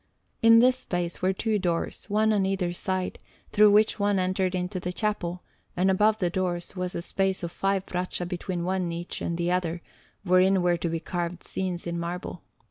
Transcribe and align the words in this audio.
In 0.41 0.57
this 0.57 0.77
space 0.79 1.21
were 1.21 1.31
two 1.31 1.59
doors, 1.59 2.05
one 2.09 2.33
on 2.33 2.43
either 2.43 2.73
side, 2.73 3.19
through 3.51 3.69
which 3.69 3.99
one 3.99 4.17
entered 4.17 4.55
into 4.55 4.79
the 4.79 4.91
chapel; 4.91 5.43
and 5.77 5.91
above 5.91 6.17
the 6.17 6.31
doors 6.31 6.75
was 6.75 6.95
a 6.95 7.03
space 7.03 7.43
of 7.43 7.51
five 7.51 7.85
braccia 7.85 8.25
between 8.25 8.63
one 8.63 8.89
niche 8.89 9.21
and 9.21 9.39
another, 9.39 9.83
wherein 10.23 10.63
were 10.63 10.75
to 10.77 10.89
be 10.89 10.99
carved 10.99 11.43
scenes 11.43 11.85
in 11.85 11.99
marble. 11.99 12.41